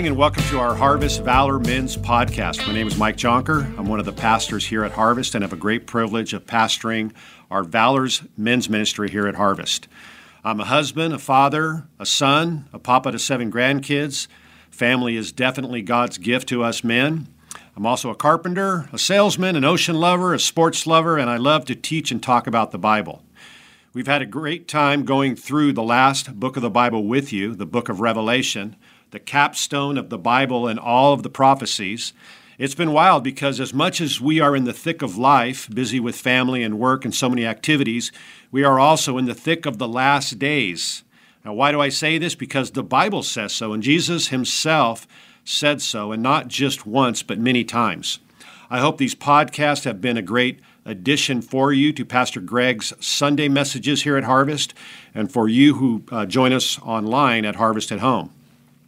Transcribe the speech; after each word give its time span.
Morning 0.00 0.12
and 0.12 0.18
welcome 0.18 0.44
to 0.44 0.58
our 0.58 0.74
Harvest 0.74 1.22
Valor 1.24 1.58
Men's 1.58 1.94
podcast. 1.94 2.66
My 2.66 2.72
name 2.72 2.86
is 2.86 2.96
Mike 2.96 3.18
Jonker. 3.18 3.66
I'm 3.78 3.84
one 3.84 4.00
of 4.00 4.06
the 4.06 4.14
pastors 4.14 4.64
here 4.64 4.82
at 4.82 4.92
Harvest 4.92 5.34
and 5.34 5.44
have 5.44 5.52
a 5.52 5.56
great 5.56 5.86
privilege 5.86 6.32
of 6.32 6.46
pastoring 6.46 7.12
our 7.50 7.62
Valor's 7.62 8.22
Men's 8.34 8.70
Ministry 8.70 9.10
here 9.10 9.26
at 9.26 9.34
Harvest. 9.34 9.88
I'm 10.42 10.58
a 10.58 10.64
husband, 10.64 11.12
a 11.12 11.18
father, 11.18 11.86
a 11.98 12.06
son, 12.06 12.66
a 12.72 12.78
papa 12.78 13.12
to 13.12 13.18
seven 13.18 13.52
grandkids. 13.52 14.26
Family 14.70 15.16
is 15.16 15.32
definitely 15.32 15.82
God's 15.82 16.16
gift 16.16 16.48
to 16.48 16.64
us 16.64 16.82
men. 16.82 17.28
I'm 17.76 17.84
also 17.84 18.08
a 18.08 18.14
carpenter, 18.14 18.88
a 18.94 18.98
salesman, 18.98 19.54
an 19.54 19.64
ocean 19.64 19.96
lover, 19.96 20.32
a 20.32 20.38
sports 20.38 20.86
lover, 20.86 21.18
and 21.18 21.28
I 21.28 21.36
love 21.36 21.66
to 21.66 21.74
teach 21.74 22.10
and 22.10 22.22
talk 22.22 22.46
about 22.46 22.70
the 22.70 22.78
Bible. 22.78 23.22
We've 23.92 24.06
had 24.06 24.22
a 24.22 24.26
great 24.26 24.66
time 24.66 25.04
going 25.04 25.36
through 25.36 25.74
the 25.74 25.82
last 25.82 26.40
book 26.40 26.56
of 26.56 26.62
the 26.62 26.70
Bible 26.70 27.04
with 27.04 27.34
you, 27.34 27.54
the 27.54 27.66
book 27.66 27.90
of 27.90 28.00
Revelation 28.00 28.76
the 29.10 29.20
capstone 29.20 29.98
of 29.98 30.10
the 30.10 30.18
Bible 30.18 30.66
and 30.66 30.78
all 30.78 31.12
of 31.12 31.22
the 31.22 31.30
prophecies. 31.30 32.12
It's 32.58 32.74
been 32.74 32.92
wild 32.92 33.24
because, 33.24 33.58
as 33.58 33.72
much 33.72 34.00
as 34.00 34.20
we 34.20 34.38
are 34.38 34.54
in 34.54 34.64
the 34.64 34.72
thick 34.72 35.00
of 35.00 35.16
life, 35.16 35.68
busy 35.72 35.98
with 35.98 36.14
family 36.14 36.62
and 36.62 36.78
work 36.78 37.04
and 37.04 37.14
so 37.14 37.28
many 37.28 37.46
activities, 37.46 38.12
we 38.50 38.64
are 38.64 38.78
also 38.78 39.16
in 39.16 39.24
the 39.24 39.34
thick 39.34 39.64
of 39.64 39.78
the 39.78 39.88
last 39.88 40.38
days. 40.38 41.02
Now, 41.44 41.54
why 41.54 41.72
do 41.72 41.80
I 41.80 41.88
say 41.88 42.18
this? 42.18 42.34
Because 42.34 42.72
the 42.72 42.82
Bible 42.82 43.22
says 43.22 43.52
so, 43.52 43.72
and 43.72 43.82
Jesus 43.82 44.28
himself 44.28 45.08
said 45.42 45.80
so, 45.80 46.12
and 46.12 46.22
not 46.22 46.48
just 46.48 46.86
once, 46.86 47.22
but 47.22 47.38
many 47.38 47.64
times. 47.64 48.18
I 48.68 48.78
hope 48.80 48.98
these 48.98 49.14
podcasts 49.14 49.84
have 49.84 50.00
been 50.00 50.18
a 50.18 50.22
great 50.22 50.60
addition 50.84 51.40
for 51.40 51.72
you 51.72 51.92
to 51.94 52.04
Pastor 52.04 52.40
Greg's 52.40 52.92
Sunday 53.04 53.48
messages 53.48 54.02
here 54.02 54.16
at 54.16 54.24
Harvest, 54.24 54.74
and 55.14 55.32
for 55.32 55.48
you 55.48 55.76
who 55.76 56.04
uh, 56.12 56.26
join 56.26 56.52
us 56.52 56.78
online 56.80 57.44
at 57.44 57.56
Harvest 57.56 57.90
at 57.90 58.00
Home. 58.00 58.32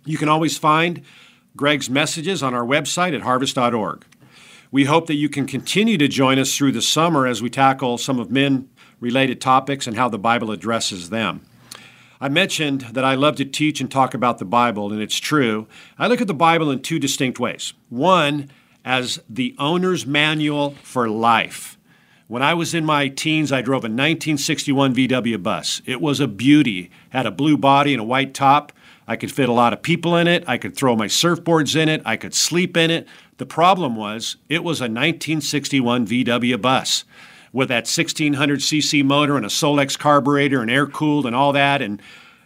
You 0.05 0.19
can 0.19 0.29
always 0.29 0.59
find 0.59 1.03
Greg's 1.57 1.89
messages 1.89 2.43
on 2.43 2.55
our 2.55 2.65
website 2.65 3.15
at 3.15 3.23
harvest.org. 3.23 4.05
We 4.71 4.85
hope 4.85 5.07
that 5.07 5.15
you 5.15 5.29
can 5.29 5.47
continue 5.47 5.99
to 5.99 6.09
join 6.09 6.39
us 6.39 6.57
through 6.57 6.73
the 6.73 6.83
summer 6.83 7.27
as 7.27 7.43
we 7.43 7.51
tackle 7.51 7.99
some 7.99 8.19
of 8.19 8.31
men 8.31 8.71
related 9.01 9.41
topics 9.41 9.87
and 9.87 9.97
how 9.97 10.09
the 10.09 10.19
Bible 10.19 10.51
addresses 10.51 11.11
them. 11.11 11.45
I 12.21 12.29
mentioned 12.29 12.83
that 12.93 13.05
I 13.05 13.17
love 13.17 13.37
to 13.37 13.45
teach 13.45 13.81
and 13.81 13.91
talk 13.91 14.15
about 14.15 14.39
the 14.39 14.45
Bible, 14.45 14.93
and 14.93 15.03
it's 15.03 15.19
true. 15.19 15.67
I 15.99 16.07
look 16.07 16.21
at 16.21 16.29
the 16.29 16.35
Bible 16.35 16.71
in 16.71 16.81
two 16.81 16.99
distinct 16.99 17.41
ways. 17.41 17.75
One, 17.91 18.49
as 18.85 19.21
the 19.29 19.55
owner's 19.59 20.07
manual 20.07 20.77
for 20.83 21.09
life. 21.09 21.77
When 22.29 22.43
I 22.43 22.55
was 22.55 22.75
in 22.75 22.85
my 22.85 23.09
teens, 23.09 23.53
I 23.53 23.61
drove 23.61 23.83
a 23.83 23.91
1961 23.91 24.95
VW 24.95 25.43
bus. 25.43 25.83
It 25.85 26.01
was 26.01 26.21
a 26.21 26.29
beauty, 26.29 26.91
had 27.11 27.27
a 27.27 27.31
blue 27.31 27.59
body 27.59 27.93
and 27.93 28.01
a 28.01 28.05
white 28.05 28.33
top. 28.33 28.73
I 29.07 29.17
could 29.17 29.33
fit 29.33 29.49
a 29.49 29.53
lot 29.53 29.73
of 29.73 29.83
people 29.83 30.17
in 30.17 30.29
it. 30.29 30.45
I 30.47 30.59
could 30.59 30.77
throw 30.77 30.97
my 30.97 31.07
surfboards 31.07 31.75
in 31.75 31.89
it. 31.89 32.03
I 32.05 32.17
could 32.17 32.35
sleep 32.35 32.77
in 32.77 32.91
it. 32.91 33.09
The 33.39 33.47
problem 33.47 33.97
was 33.97 34.37
it 34.49 34.63
was 34.63 34.81
a 34.81 34.85
1961 34.85 36.07
VW 36.07 36.61
bus 36.61 37.05
with 37.53 37.69
that 37.69 37.85
1600cc 37.85 39.05
motor 39.05 39.37
and 39.37 39.45
a 39.45 39.51
Solex 39.51 39.99
carburetor 39.99 40.63
and 40.63 40.71
air 40.71 40.87
cooled 40.87 41.27
and 41.27 41.37
all 41.37 41.53
that. 41.53 41.83
And 41.83 42.01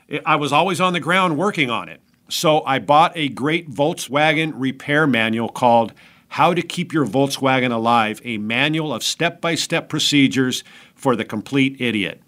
it, 0.08 0.22
I 0.26 0.36
was 0.36 0.52
always 0.52 0.80
on 0.80 0.92
the 0.92 1.00
ground 1.00 1.38
working 1.38 1.70
on 1.70 1.88
it. 1.88 2.00
So 2.28 2.64
I 2.64 2.80
bought 2.80 3.12
a 3.14 3.28
great 3.28 3.70
Volkswagen 3.70 4.52
repair 4.56 5.06
manual 5.06 5.48
called 5.48 5.92
How 6.28 6.54
to 6.54 6.62
Keep 6.62 6.92
Your 6.92 7.06
Volkswagen 7.06 7.70
Alive, 7.70 8.20
a 8.24 8.38
manual 8.38 8.92
of 8.92 9.04
step 9.04 9.40
by 9.40 9.54
step 9.54 9.88
procedures 9.88 10.64
for 10.94 11.14
the 11.14 11.24
complete 11.24 11.80
idiot. 11.80 12.20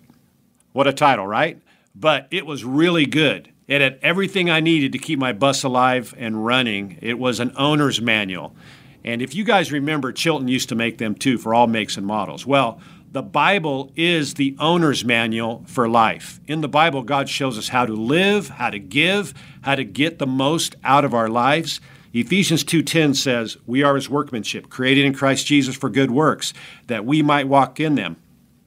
What 0.72 0.86
a 0.86 0.92
title, 0.92 1.26
right? 1.26 1.60
But 1.96 2.28
it 2.30 2.46
was 2.46 2.64
really 2.64 3.06
good. 3.06 3.50
It 3.68 3.82
had 3.82 3.98
everything 4.00 4.48
I 4.48 4.60
needed 4.60 4.92
to 4.92 4.98
keep 4.98 5.18
my 5.18 5.32
bus 5.32 5.62
alive 5.62 6.14
and 6.16 6.44
running. 6.44 6.98
It 7.02 7.18
was 7.18 7.38
an 7.38 7.52
owner's 7.56 8.00
manual. 8.00 8.56
And 9.04 9.20
if 9.20 9.34
you 9.34 9.44
guys 9.44 9.70
remember, 9.70 10.10
Chilton 10.10 10.48
used 10.48 10.70
to 10.70 10.74
make 10.74 10.96
them 10.96 11.14
too 11.14 11.36
for 11.36 11.54
all 11.54 11.66
makes 11.66 11.98
and 11.98 12.06
models. 12.06 12.46
Well, 12.46 12.80
the 13.12 13.22
Bible 13.22 13.92
is 13.94 14.34
the 14.34 14.56
owner's 14.58 15.04
manual 15.04 15.64
for 15.66 15.88
life. 15.88 16.40
In 16.46 16.62
the 16.62 16.68
Bible, 16.68 17.02
God 17.02 17.28
shows 17.28 17.58
us 17.58 17.68
how 17.68 17.86
to 17.86 17.92
live, 17.92 18.48
how 18.48 18.70
to 18.70 18.78
give, 18.78 19.34
how 19.62 19.74
to 19.74 19.84
get 19.84 20.18
the 20.18 20.26
most 20.26 20.76
out 20.82 21.04
of 21.04 21.14
our 21.14 21.28
lives. 21.28 21.80
Ephesians 22.14 22.64
2:10 22.64 23.14
says, 23.14 23.58
"We 23.66 23.82
are 23.82 23.94
his 23.94 24.08
workmanship, 24.08 24.70
created 24.70 25.04
in 25.04 25.12
Christ 25.12 25.46
Jesus 25.46 25.76
for 25.76 25.90
good 25.90 26.10
works, 26.10 26.54
that 26.86 27.04
we 27.04 27.22
might 27.22 27.48
walk 27.48 27.80
in 27.80 27.96
them." 27.96 28.16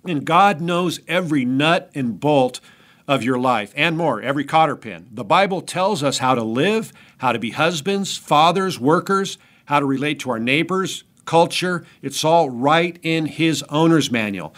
And 0.06 0.26
God 0.26 0.62
knows 0.62 1.00
every 1.08 1.44
nut 1.44 1.90
and 1.94 2.20
bolt 2.20 2.60
of 3.08 3.24
your 3.24 3.40
life 3.40 3.74
and 3.76 3.98
more, 3.98 4.22
every 4.22 4.44
cotter 4.44 4.76
pin. 4.76 5.08
The 5.12 5.24
Bible 5.24 5.62
tells 5.62 6.04
us 6.04 6.20
how 6.20 6.36
to 6.36 6.44
live, 6.44 6.94
how 7.18 7.32
to 7.32 7.40
be 7.40 7.52
husbands, 7.52 8.18
fathers, 8.18 8.80
workers, 8.80 9.38
how 9.66 9.80
to 9.80 9.86
relate 9.86 10.20
to 10.20 10.32
our 10.32 10.40
neighbors, 10.40 11.04
culture. 11.26 11.86
It's 12.02 12.24
all 12.24 12.50
right 12.50 13.00
in 13.02 13.26
His 13.26 13.64
owner's 13.70 14.12
manual 14.12 14.54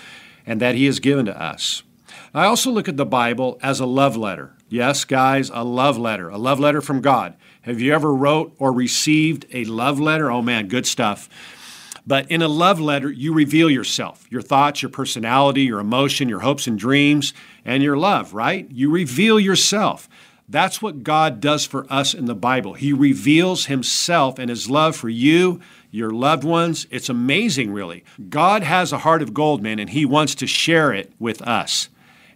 and 0.45 0.59
that 0.61 0.75
He 0.75 0.85
has 0.85 0.99
given 0.99 1.25
to 1.25 1.41
us. 1.41 1.83
I 2.33 2.45
also 2.45 2.71
look 2.71 2.89
at 2.89 2.97
the 2.97 3.05
Bible 3.05 3.59
as 3.61 3.79
a 3.79 3.85
love 3.85 4.17
letter. 4.17 4.55
Yes, 4.69 5.05
guys, 5.05 5.51
a 5.53 5.63
love 5.63 5.97
letter, 5.97 6.29
a 6.29 6.37
love 6.37 6.59
letter 6.59 6.81
from 6.81 7.01
God. 7.01 7.35
Have 7.61 7.79
you 7.79 7.93
ever 7.93 8.13
wrote 8.13 8.55
or 8.57 8.73
received 8.73 9.45
a 9.53 9.65
love 9.65 9.99
letter? 9.99 10.31
Oh 10.31 10.41
man, 10.41 10.67
good 10.67 10.87
stuff. 10.87 11.29
But 12.05 12.29
in 12.29 12.41
a 12.41 12.47
love 12.47 12.79
letter, 12.79 13.09
you 13.09 13.33
reveal 13.33 13.69
yourself, 13.69 14.25
your 14.29 14.41
thoughts, 14.41 14.81
your 14.81 14.89
personality, 14.89 15.61
your 15.61 15.79
emotion, 15.79 16.27
your 16.27 16.41
hopes 16.41 16.67
and 16.67 16.77
dreams, 16.77 17.33
and 17.63 17.81
your 17.81 17.95
love, 17.95 18.33
right? 18.33 18.69
You 18.69 18.89
reveal 18.89 19.39
yourself. 19.39 20.09
That's 20.49 20.81
what 20.81 21.03
God 21.03 21.39
does 21.39 21.65
for 21.65 21.85
us 21.89 22.13
in 22.13 22.25
the 22.25 22.35
Bible. 22.35 22.73
He 22.73 22.91
reveals 22.91 23.67
Himself 23.67 24.37
and 24.37 24.49
His 24.49 24.69
love 24.69 24.95
for 24.95 25.07
you, 25.07 25.61
your 25.89 26.11
loved 26.11 26.43
ones. 26.43 26.85
It's 26.91 27.07
amazing, 27.07 27.71
really. 27.71 28.03
God 28.29 28.63
has 28.63 28.91
a 28.91 28.99
heart 28.99 29.21
of 29.21 29.33
gold, 29.33 29.63
man, 29.63 29.79
and 29.79 29.89
He 29.89 30.05
wants 30.05 30.35
to 30.35 30.47
share 30.47 30.91
it 30.91 31.13
with 31.19 31.41
us. 31.43 31.87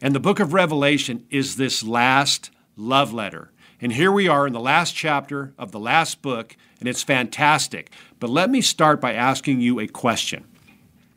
And 0.01 0.15
the 0.15 0.19
book 0.21 0.39
of 0.39 0.53
Revelation 0.53 1.25
is 1.29 1.57
this 1.57 1.83
last 1.83 2.51
love 2.77 3.13
letter. 3.13 3.51
And 3.81 3.91
here 3.91 4.11
we 4.11 4.27
are 4.27 4.47
in 4.47 4.53
the 4.53 4.59
last 4.59 4.95
chapter 4.95 5.53
of 5.57 5.71
the 5.71 5.79
last 5.79 6.21
book, 6.21 6.55
and 6.79 6.87
it's 6.87 7.03
fantastic. 7.03 7.91
But 8.19 8.29
let 8.29 8.49
me 8.49 8.61
start 8.61 8.99
by 8.99 9.13
asking 9.13 9.61
you 9.61 9.79
a 9.79 9.87
question 9.87 10.43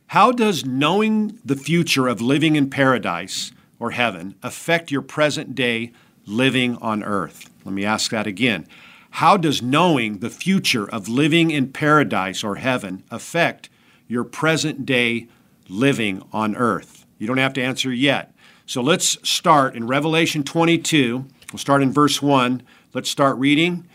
How 0.07 0.31
does 0.31 0.65
knowing 0.65 1.39
the 1.43 1.55
future 1.55 2.07
of 2.07 2.21
living 2.21 2.55
in 2.55 2.69
paradise 2.69 3.51
or 3.79 3.91
heaven 3.91 4.35
affect 4.43 4.91
your 4.91 5.01
present 5.01 5.55
day 5.55 5.91
living 6.25 6.77
on 6.77 7.03
earth? 7.03 7.49
Let 7.65 7.73
me 7.73 7.85
ask 7.85 8.11
that 8.11 8.27
again. 8.27 8.67
How 9.15 9.35
does 9.35 9.61
knowing 9.61 10.19
the 10.19 10.29
future 10.29 10.89
of 10.89 11.09
living 11.09 11.51
in 11.51 11.73
paradise 11.73 12.43
or 12.43 12.55
heaven 12.55 13.03
affect 13.11 13.69
your 14.07 14.23
present 14.23 14.85
day 14.85 15.27
living 15.67 16.23
on 16.31 16.55
earth? 16.55 17.05
You 17.17 17.27
don't 17.27 17.37
have 17.37 17.53
to 17.53 17.63
answer 17.63 17.91
yet. 17.91 18.33
So 18.65 18.81
let's 18.81 19.17
start 19.27 19.75
in 19.75 19.87
Revelation 19.87 20.43
22. 20.43 21.25
We'll 21.51 21.59
start 21.59 21.81
in 21.81 21.91
verse 21.91 22.21
1. 22.21 22.63
Let's 22.93 23.09
start 23.09 23.37
reading. 23.37 23.85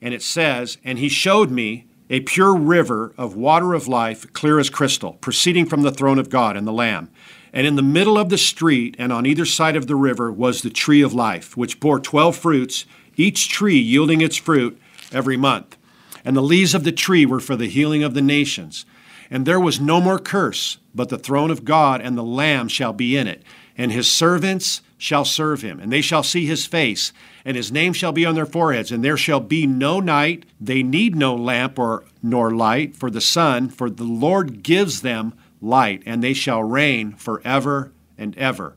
And 0.00 0.14
it 0.14 0.22
says, 0.22 0.78
And 0.82 0.98
he 0.98 1.08
showed 1.08 1.50
me 1.50 1.86
a 2.10 2.20
pure 2.20 2.54
river 2.54 3.12
of 3.16 3.36
water 3.36 3.74
of 3.74 3.88
life, 3.88 4.30
clear 4.32 4.58
as 4.58 4.70
crystal, 4.70 5.14
proceeding 5.14 5.66
from 5.66 5.82
the 5.82 5.90
throne 5.90 6.18
of 6.18 6.30
God 6.30 6.56
and 6.56 6.66
the 6.66 6.72
Lamb. 6.72 7.10
And 7.52 7.66
in 7.66 7.76
the 7.76 7.82
middle 7.82 8.18
of 8.18 8.28
the 8.28 8.38
street 8.38 8.96
and 8.98 9.12
on 9.12 9.26
either 9.26 9.46
side 9.46 9.76
of 9.76 9.86
the 9.86 9.96
river 9.96 10.30
was 10.30 10.62
the 10.62 10.70
tree 10.70 11.02
of 11.02 11.14
life, 11.14 11.56
which 11.56 11.80
bore 11.80 12.00
twelve 12.00 12.36
fruits, 12.36 12.84
each 13.16 13.48
tree 13.48 13.78
yielding 13.78 14.20
its 14.20 14.36
fruit 14.36 14.80
every 15.12 15.36
month. 15.36 15.76
And 16.24 16.36
the 16.36 16.42
leaves 16.42 16.74
of 16.74 16.84
the 16.84 16.92
tree 16.92 17.24
were 17.24 17.40
for 17.40 17.54
the 17.54 17.68
healing 17.68 18.02
of 18.02 18.14
the 18.14 18.22
nations. 18.22 18.84
And 19.30 19.46
there 19.46 19.60
was 19.60 19.80
no 19.80 20.00
more 20.00 20.18
curse, 20.18 20.78
but 20.94 21.08
the 21.08 21.18
throne 21.18 21.50
of 21.50 21.64
God 21.64 22.00
and 22.00 22.18
the 22.18 22.22
Lamb 22.22 22.68
shall 22.68 22.92
be 22.92 23.16
in 23.16 23.26
it, 23.28 23.42
and 23.78 23.92
his 23.92 24.10
servants 24.10 24.82
shall 25.04 25.24
serve 25.24 25.60
him, 25.60 25.78
and 25.80 25.92
they 25.92 26.00
shall 26.00 26.22
see 26.22 26.46
his 26.46 26.64
face, 26.64 27.12
and 27.44 27.58
his 27.58 27.70
name 27.70 27.92
shall 27.92 28.10
be 28.10 28.24
on 28.24 28.34
their 28.34 28.46
foreheads, 28.46 28.90
and 28.90 29.04
there 29.04 29.18
shall 29.18 29.38
be 29.38 29.66
no 29.66 30.00
night. 30.00 30.46
They 30.58 30.82
need 30.82 31.14
no 31.14 31.36
lamp 31.36 31.78
or 31.78 32.04
nor 32.22 32.50
light 32.50 32.96
for 32.96 33.10
the 33.10 33.20
sun, 33.20 33.68
for 33.68 33.90
the 33.90 34.04
Lord 34.04 34.62
gives 34.62 35.02
them 35.02 35.34
light, 35.60 36.02
and 36.06 36.24
they 36.24 36.32
shall 36.32 36.62
reign 36.62 37.12
forever 37.12 37.92
and 38.16 38.36
ever. 38.38 38.76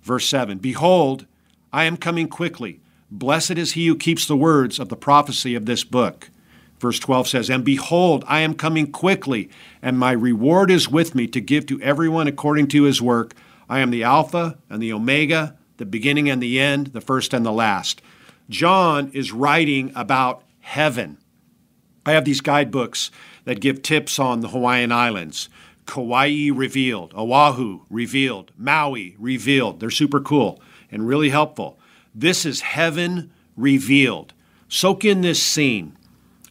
Verse 0.00 0.28
7 0.28 0.58
Behold, 0.58 1.26
I 1.72 1.84
am 1.84 1.96
coming 1.96 2.28
quickly. 2.28 2.78
Blessed 3.10 3.58
is 3.58 3.72
he 3.72 3.88
who 3.88 3.96
keeps 3.96 4.26
the 4.26 4.36
words 4.36 4.78
of 4.78 4.90
the 4.90 4.96
prophecy 4.96 5.56
of 5.56 5.66
this 5.66 5.82
book. 5.82 6.30
Verse 6.78 7.00
12 7.00 7.26
says, 7.26 7.50
And 7.50 7.64
behold, 7.64 8.24
I 8.28 8.40
am 8.40 8.54
coming 8.54 8.92
quickly, 8.92 9.50
and 9.82 9.98
my 9.98 10.12
reward 10.12 10.70
is 10.70 10.88
with 10.88 11.16
me 11.16 11.26
to 11.28 11.40
give 11.40 11.66
to 11.66 11.80
everyone 11.80 12.28
according 12.28 12.68
to 12.68 12.84
his 12.84 13.02
work. 13.02 13.34
I 13.68 13.80
am 13.80 13.90
the 13.90 14.04
Alpha 14.04 14.58
and 14.70 14.80
the 14.80 14.92
Omega, 14.92 15.56
the 15.76 15.86
beginning 15.86 16.28
and 16.28 16.42
the 16.42 16.60
end, 16.60 16.88
the 16.88 17.00
first 17.00 17.34
and 17.34 17.44
the 17.44 17.52
last. 17.52 18.02
John 18.48 19.10
is 19.12 19.32
writing 19.32 19.92
about 19.94 20.42
heaven. 20.60 21.18
I 22.06 22.12
have 22.12 22.24
these 22.24 22.40
guidebooks 22.40 23.10
that 23.44 23.60
give 23.60 23.82
tips 23.82 24.18
on 24.18 24.40
the 24.40 24.48
Hawaiian 24.48 24.92
Islands. 24.92 25.48
Kauai 25.86 26.50
revealed, 26.50 27.12
Oahu 27.14 27.80
revealed, 27.90 28.52
Maui 28.56 29.16
revealed. 29.18 29.80
They're 29.80 29.90
super 29.90 30.20
cool 30.20 30.62
and 30.90 31.06
really 31.06 31.30
helpful. 31.30 31.78
This 32.14 32.46
is 32.46 32.62
heaven 32.62 33.32
revealed. 33.56 34.32
Soak 34.68 35.04
in 35.04 35.20
this 35.20 35.42
scene 35.42 35.96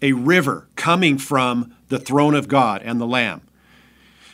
a 0.02 0.12
river 0.12 0.68
coming 0.76 1.18
from 1.18 1.74
the 1.88 1.98
throne 1.98 2.36
of 2.36 2.50
God 2.50 2.82
and 2.84 3.00
the 3.00 3.08
Lamb. 3.08 3.42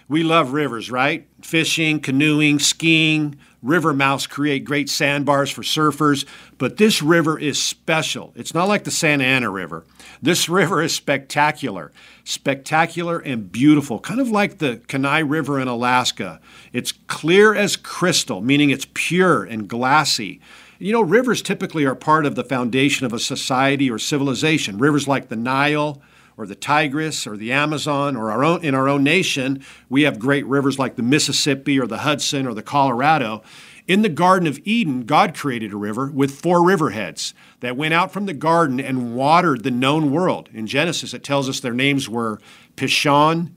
We 0.07 0.23
love 0.23 0.51
rivers, 0.51 0.89
right? 0.89 1.27
Fishing, 1.43 1.99
canoeing, 1.99 2.57
skiing. 2.57 3.37
River 3.61 3.93
mouths 3.93 4.25
create 4.25 4.63
great 4.63 4.89
sandbars 4.89 5.51
for 5.51 5.63
surfers, 5.63 6.25
but 6.57 6.77
this 6.77 7.01
river 7.01 7.37
is 7.37 7.61
special. 7.61 8.31
It's 8.35 8.53
not 8.53 8.69
like 8.69 8.85
the 8.85 8.91
Santa 8.91 9.25
Ana 9.25 9.49
River. 9.49 9.83
This 10.21 10.47
river 10.47 10.81
is 10.81 10.95
spectacular, 10.95 11.91
spectacular 12.23 13.19
and 13.19 13.51
beautiful, 13.51 13.99
kind 13.99 14.21
of 14.21 14.29
like 14.29 14.59
the 14.59 14.81
Kenai 14.87 15.19
River 15.19 15.59
in 15.59 15.67
Alaska. 15.67 16.39
It's 16.71 16.93
clear 16.93 17.53
as 17.53 17.75
crystal, 17.75 18.39
meaning 18.39 18.69
it's 18.69 18.87
pure 18.93 19.43
and 19.43 19.67
glassy. 19.67 20.39
You 20.77 20.93
know, 20.93 21.01
rivers 21.01 21.41
typically 21.41 21.83
are 21.83 21.95
part 21.95 22.25
of 22.25 22.35
the 22.35 22.43
foundation 22.45 23.05
of 23.05 23.11
a 23.11 23.19
society 23.19 23.91
or 23.91 23.99
civilization. 23.99 24.77
Rivers 24.77 25.07
like 25.07 25.27
the 25.27 25.35
Nile 25.35 26.01
or 26.39 26.47
the 26.47 26.55
Tigris 26.55 27.27
or 27.27 27.35
the 27.35 27.51
Amazon 27.51 28.15
or 28.15 28.31
our 28.31 28.45
own 28.45 28.63
in 28.63 28.73
our 28.73 28.87
own 28.87 29.03
nation, 29.03 29.61
we 29.89 30.03
have 30.03 30.17
great 30.17 30.45
rivers 30.45 30.79
like 30.79 30.95
the 30.95 31.03
Mississippi 31.03 31.77
or 31.77 31.85
the 31.85 31.99
Hudson 31.99 32.47
or 32.47 32.53
the 32.53 32.63
Colorado. 32.63 33.43
In 33.87 34.03
the 34.03 34.09
Garden 34.09 34.47
of 34.47 34.57
Eden, 34.63 35.03
God 35.03 35.35
created 35.35 35.73
a 35.73 35.77
river 35.77 36.09
with 36.09 36.39
four 36.39 36.59
riverheads 36.59 37.33
that 37.59 37.75
went 37.75 37.93
out 37.93 38.13
from 38.13 38.25
the 38.25 38.33
garden 38.33 38.79
and 38.79 39.15
watered 39.15 39.63
the 39.63 39.71
known 39.71 40.11
world. 40.11 40.47
In 40.53 40.65
Genesis, 40.65 41.13
it 41.13 41.25
tells 41.25 41.49
us 41.49 41.59
their 41.59 41.73
names 41.73 42.07
were 42.07 42.39
Pishon, 42.77 43.51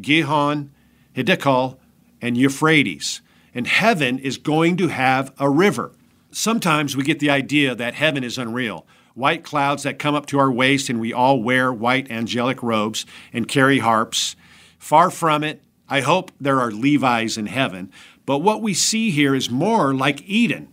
Gihon, 0.00 0.70
Hiddekel, 1.16 1.78
and 2.22 2.36
Euphrates. 2.36 3.20
And 3.52 3.66
heaven 3.66 4.20
is 4.20 4.38
going 4.38 4.76
to 4.76 4.88
have 4.88 5.32
a 5.38 5.50
river. 5.50 5.90
Sometimes 6.30 6.96
we 6.96 7.02
get 7.02 7.18
the 7.18 7.30
idea 7.30 7.74
that 7.74 7.94
heaven 7.94 8.22
is 8.22 8.38
unreal. 8.38 8.86
White 9.18 9.42
clouds 9.42 9.82
that 9.82 9.98
come 9.98 10.14
up 10.14 10.26
to 10.26 10.38
our 10.38 10.52
waist, 10.52 10.88
and 10.88 11.00
we 11.00 11.12
all 11.12 11.42
wear 11.42 11.72
white 11.72 12.08
angelic 12.08 12.62
robes 12.62 13.04
and 13.32 13.48
carry 13.48 13.80
harps. 13.80 14.36
Far 14.78 15.10
from 15.10 15.42
it. 15.42 15.60
I 15.88 16.02
hope 16.02 16.30
there 16.40 16.60
are 16.60 16.70
Levi's 16.70 17.36
in 17.36 17.46
heaven. 17.46 17.90
But 18.26 18.38
what 18.38 18.62
we 18.62 18.74
see 18.74 19.10
here 19.10 19.34
is 19.34 19.50
more 19.50 19.92
like 19.92 20.22
Eden. 20.22 20.68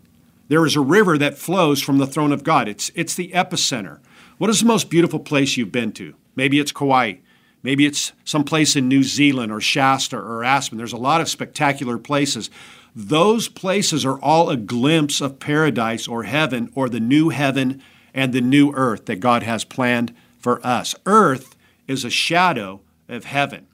There 0.48 0.64
is 0.64 0.76
a 0.76 0.82
river 0.82 1.18
that 1.18 1.40
flows 1.40 1.82
from 1.82 1.98
the 1.98 2.06
throne 2.06 2.32
of 2.32 2.44
God. 2.44 2.68
It's, 2.68 2.92
it's 2.94 3.16
the 3.16 3.30
epicenter. 3.30 3.98
What 4.38 4.52
is 4.52 4.60
the 4.60 4.68
most 4.68 4.92
beautiful 4.92 5.20
place 5.20 5.58
you've 5.58 5.72
been 5.72 5.92
to? 5.94 6.14
Maybe 6.36 6.60
it's 6.60 6.72
Kauai. 6.72 7.16
Maybe 7.64 7.88
it's 7.88 8.12
some 8.26 8.44
place 8.44 8.76
in 8.76 8.88
New 8.88 9.02
Zealand 9.02 9.52
or 9.52 9.60
Shasta 9.60 10.18
or 10.18 10.44
Aspen. 10.44 10.78
There's 10.78 10.94
a 10.94 10.98
lot 10.98 11.20
of 11.20 11.30
spectacular 11.30 11.98
places. 11.98 12.52
Those 12.96 13.48
places 13.48 14.06
are 14.06 14.20
all 14.20 14.52
a 14.52 14.56
glimpse 14.56 15.20
of 15.20 15.40
paradise 15.40 16.08
or 16.08 16.26
heaven 16.26 16.72
or 16.76 16.90
the 16.90 17.00
new 17.00 17.30
heaven 17.30 17.82
and 18.16 18.34
the 18.34 18.42
new 18.42 18.72
earth 18.74 19.06
that 19.06 19.20
God 19.20 19.44
has 19.44 19.64
planned 19.64 20.16
for 20.40 20.66
us. 20.66 20.96
Earth 21.06 21.56
is 21.88 22.04
a 22.04 22.10
shadow 22.10 22.82
of 23.08 23.26
heaven. 23.26 23.68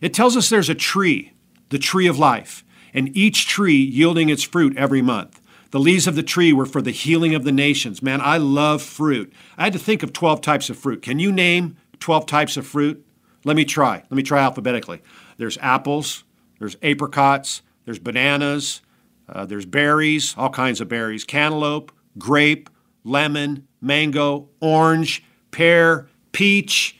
It 0.00 0.14
tells 0.14 0.36
us 0.36 0.48
there's 0.48 0.68
a 0.68 0.74
tree, 0.74 1.32
the 1.70 1.78
tree 1.78 2.06
of 2.06 2.18
life, 2.18 2.62
and 2.92 3.16
each 3.16 3.48
tree 3.48 3.82
yielding 3.82 4.28
its 4.28 4.42
fruit 4.44 4.76
every 4.76 5.02
month. 5.02 5.40
The 5.70 5.80
leaves 5.80 6.06
of 6.06 6.14
the 6.14 6.22
tree 6.22 6.52
were 6.52 6.66
for 6.66 6.80
the 6.80 6.92
healing 6.92 7.34
of 7.34 7.44
the 7.44 7.52
nations. 7.52 8.02
Man, 8.02 8.20
I 8.20 8.36
love 8.36 8.82
fruit. 8.82 9.32
I 9.58 9.64
had 9.64 9.72
to 9.72 9.78
think 9.78 10.02
of 10.02 10.12
12 10.12 10.40
types 10.40 10.70
of 10.70 10.78
fruit. 10.78 11.02
Can 11.02 11.18
you 11.18 11.32
name 11.32 11.76
12 11.98 12.26
types 12.26 12.56
of 12.56 12.66
fruit? 12.66 13.04
Let 13.44 13.56
me 13.56 13.64
try. 13.64 13.96
Let 13.96 14.12
me 14.12 14.22
try 14.22 14.42
alphabetically. 14.42 15.02
There's 15.38 15.58
apples, 15.58 16.24
there's 16.58 16.76
apricots, 16.82 17.62
there's 17.84 17.98
bananas, 17.98 18.82
uh, 19.28 19.46
there's 19.46 19.66
berries, 19.66 20.34
all 20.36 20.50
kinds 20.50 20.80
of 20.80 20.88
berries, 20.88 21.24
cantaloupe, 21.24 21.92
grape, 22.18 22.70
lemon, 23.06 23.66
mango, 23.80 24.48
orange, 24.60 25.24
pear, 25.50 26.08
peach, 26.32 26.98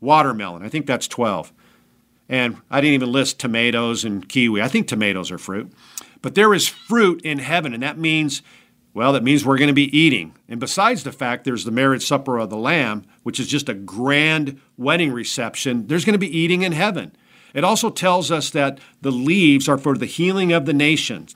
watermelon. 0.00 0.62
I 0.62 0.68
think 0.68 0.86
that's 0.86 1.08
12. 1.08 1.52
And 2.28 2.58
I 2.70 2.80
didn't 2.80 2.94
even 2.94 3.10
list 3.10 3.40
tomatoes 3.40 4.04
and 4.04 4.28
kiwi. 4.28 4.60
I 4.60 4.68
think 4.68 4.86
tomatoes 4.86 5.30
are 5.30 5.38
fruit. 5.38 5.72
But 6.20 6.34
there 6.34 6.52
is 6.52 6.68
fruit 6.68 7.22
in 7.22 7.38
heaven, 7.38 7.72
and 7.72 7.82
that 7.82 7.96
means, 7.96 8.42
well, 8.92 9.12
that 9.12 9.22
means 9.22 9.44
we're 9.44 9.56
going 9.56 9.68
to 9.68 9.74
be 9.74 9.96
eating. 9.96 10.34
And 10.48 10.60
besides 10.60 11.04
the 11.04 11.12
fact 11.12 11.44
there's 11.44 11.64
the 11.64 11.70
marriage 11.70 12.06
supper 12.06 12.38
of 12.38 12.50
the 12.50 12.56
Lamb, 12.56 13.06
which 13.22 13.40
is 13.40 13.46
just 13.46 13.68
a 13.68 13.74
grand 13.74 14.60
wedding 14.76 15.12
reception, 15.12 15.86
there's 15.86 16.04
going 16.04 16.14
to 16.14 16.18
be 16.18 16.38
eating 16.38 16.62
in 16.62 16.72
heaven. 16.72 17.16
It 17.54 17.64
also 17.64 17.88
tells 17.88 18.30
us 18.30 18.50
that 18.50 18.78
the 19.00 19.10
leaves 19.10 19.68
are 19.68 19.78
for 19.78 19.96
the 19.96 20.06
healing 20.06 20.52
of 20.52 20.66
the 20.66 20.74
nations. 20.74 21.34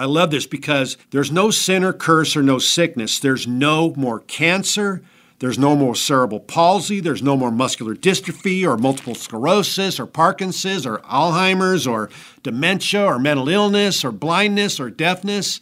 I 0.00 0.06
love 0.06 0.30
this 0.30 0.46
because 0.46 0.96
there's 1.10 1.30
no 1.30 1.50
sin 1.50 1.84
or 1.84 1.92
curse 1.92 2.34
or 2.34 2.42
no 2.42 2.58
sickness. 2.58 3.18
There's 3.18 3.46
no 3.46 3.92
more 3.96 4.20
cancer. 4.20 5.02
There's 5.40 5.58
no 5.58 5.76
more 5.76 5.94
cerebral 5.94 6.40
palsy. 6.40 7.00
There's 7.00 7.22
no 7.22 7.36
more 7.36 7.50
muscular 7.50 7.94
dystrophy 7.94 8.66
or 8.66 8.78
multiple 8.78 9.14
sclerosis 9.14 10.00
or 10.00 10.06
Parkinson's 10.06 10.86
or 10.86 11.00
Alzheimer's 11.00 11.86
or 11.86 12.08
dementia 12.42 13.04
or 13.04 13.18
mental 13.18 13.50
illness 13.50 14.02
or 14.02 14.10
blindness 14.10 14.80
or 14.80 14.88
deafness. 14.88 15.60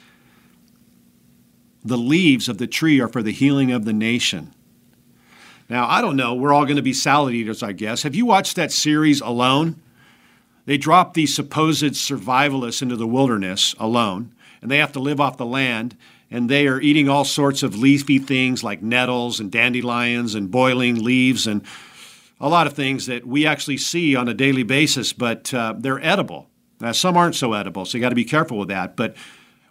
The 1.85 1.99
leaves 1.99 2.49
of 2.49 2.59
the 2.59 2.69
tree 2.69 3.01
are 3.01 3.09
for 3.09 3.25
the 3.25 3.33
healing 3.33 3.73
of 3.73 3.87
the 3.87 3.93
nation. 3.93 4.55
Now, 5.69 5.89
I 5.89 6.01
don't 6.01 6.17
know. 6.17 6.33
We're 6.33 6.53
all 6.53 6.65
going 6.65 6.77
to 6.77 6.83
be 6.83 6.93
salad 6.93 7.35
eaters, 7.35 7.61
I 7.61 7.73
guess. 7.73 8.05
Have 8.05 8.15
you 8.15 8.25
watched 8.25 8.55
that 8.55 8.71
series 8.71 9.21
Alone? 9.21 9.83
They 10.69 10.77
drop 10.77 11.15
these 11.15 11.35
supposed 11.35 11.95
survivalists 11.95 12.83
into 12.83 12.95
the 12.95 13.07
wilderness 13.07 13.75
alone, 13.79 14.35
and 14.61 14.71
they 14.71 14.77
have 14.77 14.93
to 14.93 15.01
live 15.01 15.19
off 15.19 15.39
the 15.39 15.47
land, 15.47 15.97
and 16.31 16.51
they 16.51 16.67
are 16.67 16.79
eating 16.79 17.09
all 17.09 17.25
sorts 17.25 17.63
of 17.63 17.79
leafy 17.79 18.19
things 18.19 18.63
like 18.63 18.83
nettles 18.83 19.41
and 19.41 19.51
dandelions 19.51 20.35
and 20.35 20.51
boiling 20.51 21.03
leaves 21.03 21.47
and 21.47 21.63
a 22.39 22.51
lot 22.51 22.67
of 22.67 22.75
things 22.75 23.07
that 23.07 23.27
we 23.27 23.47
actually 23.47 23.79
see 23.79 24.15
on 24.15 24.29
a 24.29 24.35
daily 24.35 24.63
basis, 24.63 25.15
but 25.15 25.55
uh, 25.55 25.73
they're 25.75 26.05
edible. 26.05 26.51
Now, 26.83 26.93
some 26.93 27.17
aren't 27.17 27.35
so 27.35 27.55
edible, 27.55 27.87
so 27.87 27.97
you 27.97 28.03
got 28.03 28.11
to 28.11 28.15
be 28.15 28.27
careful 28.27 28.59
with 28.59 28.69
that. 28.69 28.95
But 28.95 29.17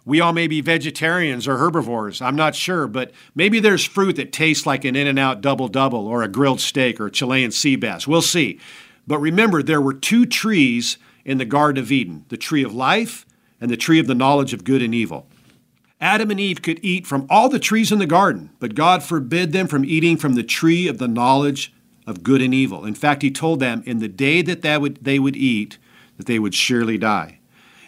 we 0.04 0.20
all 0.20 0.32
may 0.32 0.48
be 0.48 0.60
vegetarians 0.62 1.46
or 1.46 1.58
herbivores. 1.58 2.20
I'm 2.20 2.34
not 2.34 2.56
sure, 2.56 2.88
but 2.88 3.12
maybe 3.36 3.60
there's 3.60 3.84
fruit 3.84 4.16
that 4.16 4.32
tastes 4.32 4.66
like 4.66 4.84
an 4.84 4.96
In 4.96 5.06
N 5.06 5.16
Out 5.16 5.42
double 5.42 5.68
double 5.68 6.08
or 6.08 6.24
a 6.24 6.28
grilled 6.28 6.60
steak 6.60 7.00
or 7.00 7.08
Chilean 7.08 7.52
sea 7.52 7.76
bass. 7.76 8.08
We'll 8.08 8.20
see. 8.20 8.58
But 9.08 9.18
remember, 9.18 9.62
there 9.62 9.80
were 9.80 9.94
two 9.94 10.24
trees 10.24 10.98
in 11.24 11.38
the 11.38 11.44
Garden 11.44 11.82
of 11.82 11.90
Eden 11.90 12.24
the 12.28 12.36
tree 12.36 12.62
of 12.62 12.72
life 12.72 13.26
and 13.60 13.70
the 13.70 13.76
tree 13.76 13.98
of 13.98 14.06
the 14.06 14.14
knowledge 14.14 14.52
of 14.52 14.62
good 14.62 14.82
and 14.82 14.94
evil. 14.94 15.26
Adam 16.00 16.30
and 16.30 16.38
Eve 16.38 16.62
could 16.62 16.78
eat 16.84 17.08
from 17.08 17.26
all 17.28 17.48
the 17.48 17.58
trees 17.58 17.90
in 17.90 17.98
the 17.98 18.06
garden, 18.06 18.50
but 18.60 18.76
God 18.76 19.02
forbid 19.02 19.50
them 19.50 19.66
from 19.66 19.84
eating 19.84 20.16
from 20.16 20.34
the 20.34 20.44
tree 20.44 20.86
of 20.86 20.98
the 20.98 21.08
knowledge 21.08 21.74
of 22.06 22.22
good 22.22 22.40
and 22.40 22.54
evil. 22.54 22.84
In 22.84 22.94
fact, 22.94 23.22
He 23.22 23.32
told 23.32 23.58
them 23.58 23.82
in 23.84 23.98
the 23.98 24.06
day 24.06 24.40
that 24.42 24.62
they 24.62 24.78
would, 24.78 25.02
they 25.02 25.18
would 25.18 25.34
eat, 25.34 25.78
that 26.16 26.26
they 26.26 26.38
would 26.38 26.54
surely 26.54 26.98
die 26.98 27.38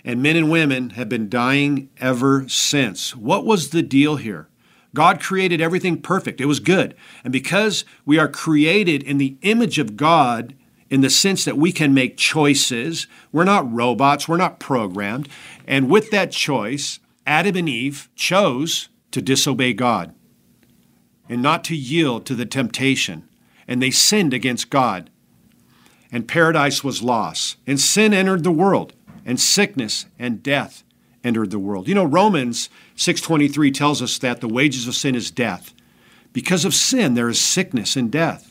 and 0.04 0.22
men 0.22 0.36
and 0.36 0.50
women 0.50 0.90
have 0.90 1.08
been 1.08 1.28
dying 1.28 1.90
ever 1.98 2.48
since. 2.48 3.14
What 3.14 3.44
was 3.44 3.70
the 3.70 3.82
deal 3.82 4.16
here? 4.16 4.48
God 4.94 5.20
created 5.20 5.60
everything 5.60 6.02
perfect. 6.02 6.40
It 6.40 6.46
was 6.46 6.58
good. 6.58 6.96
And 7.22 7.32
because 7.32 7.84
we 8.04 8.18
are 8.18 8.28
created 8.28 9.02
in 9.02 9.18
the 9.18 9.36
image 9.42 9.78
of 9.78 9.96
God, 9.96 10.54
in 10.90 11.00
the 11.00 11.08
sense 11.10 11.44
that 11.44 11.56
we 11.56 11.72
can 11.72 11.94
make 11.94 12.16
choices, 12.16 13.06
we're 13.32 13.44
not 13.44 13.72
robots, 13.72 14.28
we're 14.28 14.36
not 14.36 14.58
programmed. 14.58 15.28
And 15.66 15.88
with 15.88 16.10
that 16.10 16.32
choice, 16.32 16.98
Adam 17.26 17.56
and 17.56 17.68
Eve 17.68 18.10
chose 18.16 18.88
to 19.12 19.22
disobey 19.22 19.72
God 19.72 20.12
and 21.28 21.40
not 21.40 21.62
to 21.64 21.76
yield 21.76 22.26
to 22.26 22.34
the 22.34 22.44
temptation. 22.44 23.28
And 23.68 23.80
they 23.80 23.92
sinned 23.92 24.34
against 24.34 24.68
God. 24.68 25.10
And 26.10 26.26
paradise 26.26 26.82
was 26.82 27.04
lost. 27.04 27.56
And 27.68 27.78
sin 27.78 28.12
entered 28.12 28.42
the 28.42 28.50
world 28.50 28.94
and 29.24 29.38
sickness 29.38 30.06
and 30.18 30.42
death 30.42 30.82
entered 31.22 31.50
the 31.50 31.58
world. 31.58 31.86
You 31.86 31.94
know, 31.94 32.04
Romans 32.04 32.68
6:23 32.96 33.70
tells 33.70 34.02
us 34.02 34.18
that 34.18 34.40
the 34.40 34.48
wages 34.48 34.88
of 34.88 34.96
sin 34.96 35.14
is 35.14 35.30
death. 35.30 35.72
Because 36.32 36.64
of 36.64 36.74
sin 36.74 37.14
there 37.14 37.28
is 37.28 37.38
sickness 37.38 37.94
and 37.94 38.10
death. 38.10 38.49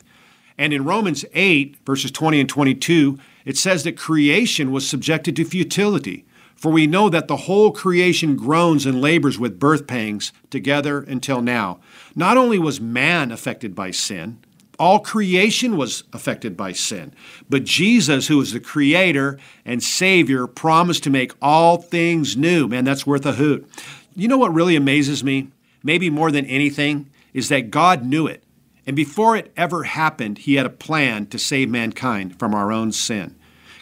And 0.59 0.73
in 0.73 0.83
Romans 0.83 1.23
8 1.33 1.77
verses 1.85 2.11
20 2.11 2.41
and 2.41 2.49
22, 2.49 3.17
it 3.45 3.57
says 3.57 3.85
that 3.85 3.97
creation 3.97 4.71
was 4.71 4.87
subjected 4.87 5.37
to 5.37 5.45
futility. 5.45 6.25
For 6.57 6.69
we 6.69 6.85
know 6.85 7.07
that 7.07 7.29
the 7.29 7.37
whole 7.37 7.71
creation 7.71 8.35
groans 8.35 8.85
and 8.85 8.99
labors 8.99 9.39
with 9.39 9.57
birth 9.57 9.87
pangs 9.87 10.33
together 10.49 10.99
until 10.99 11.41
now. 11.41 11.79
Not 12.13 12.35
only 12.35 12.59
was 12.59 12.81
man 12.81 13.31
affected 13.31 13.73
by 13.73 13.91
sin, 13.91 14.39
all 14.77 14.99
creation 14.99 15.77
was 15.77 16.03
affected 16.11 16.57
by 16.57 16.73
sin. 16.73 17.13
But 17.49 17.63
Jesus, 17.63 18.27
who 18.27 18.41
is 18.41 18.51
the 18.51 18.59
creator 18.59 19.39
and 19.63 19.81
savior, 19.81 20.45
promised 20.45 21.03
to 21.03 21.09
make 21.09 21.31
all 21.41 21.77
things 21.77 22.35
new. 22.35 22.67
Man, 22.67 22.83
that's 22.83 23.07
worth 23.07 23.25
a 23.25 23.33
hoot. 23.33 23.65
You 24.13 24.27
know 24.27 24.37
what 24.37 24.53
really 24.53 24.75
amazes 24.75 25.23
me? 25.23 25.51
Maybe 25.83 26.09
more 26.09 26.31
than 26.31 26.45
anything, 26.47 27.09
is 27.33 27.47
that 27.47 27.71
God 27.71 28.03
knew 28.03 28.27
it. 28.27 28.43
And 28.89 28.95
before 28.95 29.37
it 29.37 29.53
ever 29.55 29.83
happened, 29.83 30.39
He 30.39 30.55
had 30.55 30.65
a 30.65 30.71
plan 30.71 31.27
to 31.27 31.37
save 31.37 31.69
mankind 31.69 32.39
from 32.39 32.55
our 32.55 32.71
own 32.71 32.91
sin. 32.91 33.35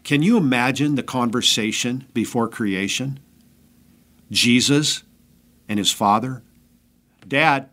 Can 0.04 0.22
you 0.22 0.36
imagine 0.36 0.96
the 0.96 1.02
conversation 1.02 2.06
before 2.14 2.50
creation? 2.50 3.18
Jesus 4.30 5.04
and 5.70 5.80
His 5.80 5.94
Father. 5.94 6.44
Dad, 7.26 7.70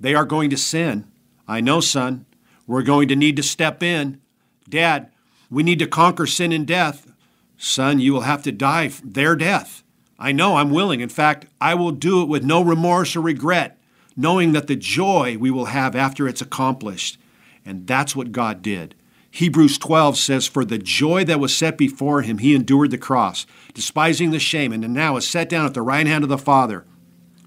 They 0.00 0.12
are 0.16 0.24
going 0.24 0.50
to 0.50 0.56
sin. 0.56 1.06
I 1.46 1.60
know, 1.60 1.78
son. 1.78 2.26
We're 2.66 2.82
going 2.82 3.06
to 3.10 3.14
need 3.14 3.36
to 3.36 3.44
step 3.44 3.80
in. 3.80 4.20
Dad, 4.68 5.12
we 5.48 5.62
need 5.62 5.78
to 5.78 5.86
conquer 5.86 6.26
sin 6.26 6.50
and 6.50 6.66
death. 6.66 7.12
Son, 7.56 8.00
you 8.00 8.12
will 8.12 8.22
have 8.22 8.42
to 8.42 8.50
die 8.50 8.90
their 9.04 9.36
death. 9.36 9.84
I 10.18 10.32
know, 10.32 10.56
I'm 10.56 10.70
willing. 10.70 10.98
In 10.98 11.10
fact, 11.10 11.46
I 11.60 11.76
will 11.76 11.92
do 11.92 12.22
it 12.22 12.28
with 12.28 12.42
no 12.42 12.60
remorse 12.60 13.14
or 13.14 13.20
regret, 13.20 13.78
knowing 14.16 14.52
that 14.52 14.66
the 14.66 14.76
joy 14.76 15.36
we 15.38 15.50
will 15.50 15.66
have 15.66 15.94
after 15.94 16.26
it's 16.26 16.40
accomplished. 16.40 17.18
And 17.64 17.86
that's 17.86 18.16
what 18.16 18.32
God 18.32 18.62
did. 18.62 18.94
Hebrews 19.30 19.76
12 19.76 20.16
says, 20.16 20.46
For 20.46 20.64
the 20.64 20.78
joy 20.78 21.24
that 21.24 21.40
was 21.40 21.54
set 21.54 21.76
before 21.76 22.22
him, 22.22 22.38
he 22.38 22.54
endured 22.54 22.90
the 22.90 22.98
cross, 22.98 23.44
despising 23.74 24.30
the 24.30 24.38
shame, 24.38 24.72
and 24.72 24.94
now 24.94 25.16
is 25.16 25.28
set 25.28 25.48
down 25.48 25.66
at 25.66 25.74
the 25.74 25.82
right 25.82 26.06
hand 26.06 26.24
of 26.24 26.30
the 26.30 26.38
Father. 26.38 26.86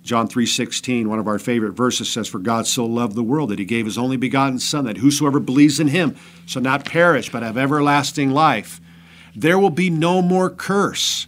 John 0.03 0.27
3:16, 0.27 1.07
one 1.07 1.19
of 1.19 1.27
our 1.27 1.39
favorite 1.39 1.73
verses 1.73 2.09
says 2.09 2.27
for 2.27 2.39
God 2.39 2.65
so 2.65 2.85
loved 2.85 3.15
the 3.15 3.23
world 3.23 3.49
that 3.49 3.59
he 3.59 3.65
gave 3.65 3.85
his 3.85 3.97
only 3.97 4.17
begotten 4.17 4.59
son 4.59 4.85
that 4.85 4.97
whosoever 4.97 5.39
believes 5.39 5.79
in 5.79 5.89
him 5.89 6.15
shall 6.45 6.61
not 6.61 6.85
perish 6.85 7.29
but 7.31 7.43
have 7.43 7.57
everlasting 7.57 8.31
life. 8.31 8.79
There 9.35 9.59
will 9.59 9.69
be 9.69 9.89
no 9.89 10.21
more 10.21 10.49
curse. 10.49 11.27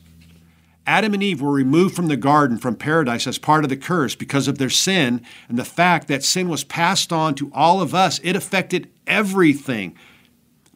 Adam 0.91 1.13
and 1.13 1.23
Eve 1.23 1.41
were 1.41 1.53
removed 1.53 1.95
from 1.95 2.07
the 2.07 2.17
garden 2.17 2.57
from 2.57 2.75
paradise 2.75 3.25
as 3.25 3.37
part 3.37 3.63
of 3.63 3.69
the 3.69 3.77
curse 3.77 4.13
because 4.13 4.49
of 4.49 4.57
their 4.57 4.69
sin 4.69 5.21
and 5.47 5.57
the 5.57 5.63
fact 5.63 6.09
that 6.09 6.21
sin 6.21 6.49
was 6.49 6.65
passed 6.65 7.13
on 7.13 7.33
to 7.33 7.49
all 7.53 7.81
of 7.81 7.95
us. 7.95 8.19
It 8.25 8.35
affected 8.35 8.89
everything. 9.07 9.95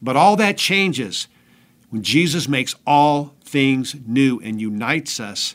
But 0.00 0.16
all 0.16 0.34
that 0.36 0.56
changes 0.56 1.28
when 1.90 2.02
Jesus 2.02 2.48
makes 2.48 2.74
all 2.86 3.34
things 3.44 3.94
new 4.06 4.40
and 4.40 4.58
unites 4.58 5.20
us 5.20 5.54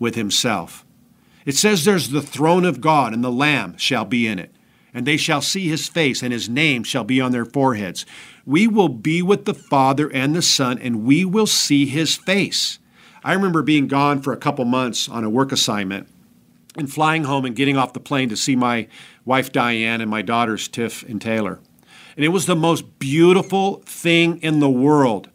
with 0.00 0.16
himself. 0.16 0.84
It 1.46 1.54
says 1.54 1.84
there's 1.84 2.08
the 2.08 2.20
throne 2.20 2.64
of 2.64 2.80
God, 2.80 3.14
and 3.14 3.22
the 3.22 3.30
Lamb 3.30 3.76
shall 3.76 4.04
be 4.04 4.26
in 4.26 4.40
it, 4.40 4.52
and 4.92 5.06
they 5.06 5.16
shall 5.16 5.40
see 5.40 5.68
his 5.68 5.86
face, 5.86 6.20
and 6.20 6.32
his 6.32 6.48
name 6.48 6.82
shall 6.82 7.04
be 7.04 7.20
on 7.20 7.30
their 7.30 7.44
foreheads. 7.44 8.04
We 8.44 8.66
will 8.66 8.88
be 8.88 9.22
with 9.22 9.44
the 9.44 9.54
Father 9.54 10.10
and 10.12 10.34
the 10.34 10.42
Son, 10.42 10.80
and 10.80 11.04
we 11.04 11.24
will 11.24 11.46
see 11.46 11.86
his 11.86 12.16
face. 12.16 12.79
I 13.22 13.34
remember 13.34 13.62
being 13.62 13.86
gone 13.86 14.22
for 14.22 14.32
a 14.32 14.38
couple 14.38 14.64
months 14.64 15.08
on 15.08 15.24
a 15.24 15.30
work 15.30 15.52
assignment 15.52 16.08
and 16.76 16.90
flying 16.90 17.24
home 17.24 17.44
and 17.44 17.54
getting 17.54 17.76
off 17.76 17.92
the 17.92 18.00
plane 18.00 18.28
to 18.30 18.36
see 18.36 18.56
my 18.56 18.88
wife 19.24 19.52
Diane 19.52 20.00
and 20.00 20.10
my 20.10 20.22
daughters 20.22 20.68
Tiff 20.68 21.02
and 21.02 21.20
Taylor. 21.20 21.60
And 22.16 22.24
it 22.24 22.28
was 22.28 22.46
the 22.46 22.56
most 22.56 22.98
beautiful 22.98 23.82
thing 23.86 24.38
in 24.38 24.60
the 24.60 24.70
world 24.70 25.30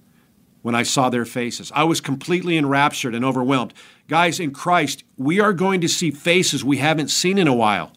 when 0.62 0.74
I 0.74 0.84
saw 0.84 1.10
their 1.10 1.26
faces. 1.26 1.72
I 1.76 1.84
was 1.84 2.02
completely 2.02 2.58
enraptured 2.58 3.14
and 3.14 3.24
overwhelmed. 3.24 3.74
Guys, 4.08 4.40
in 4.40 4.52
Christ, 4.52 5.04
we 5.16 5.40
are 5.40 5.54
going 5.54 5.80
to 5.82 5.88
see 5.88 6.10
faces 6.10 6.64
we 6.64 6.78
haven't 6.78 7.10
seen 7.10 7.38
in 7.38 7.48
a 7.48 7.54
while. 7.54 7.92